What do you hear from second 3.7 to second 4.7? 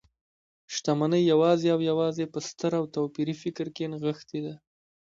کې نغښتي ده.